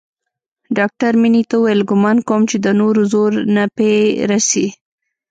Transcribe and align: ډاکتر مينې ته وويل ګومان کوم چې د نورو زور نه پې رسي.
ډاکتر 0.77 1.11
مينې 1.21 1.43
ته 1.49 1.55
وويل 1.59 1.81
ګومان 1.89 2.17
کوم 2.27 2.41
چې 2.49 2.57
د 2.59 2.67
نورو 2.79 3.01
زور 3.11 3.31
نه 3.55 3.63
پې 3.75 3.89
رسي. 4.31 4.67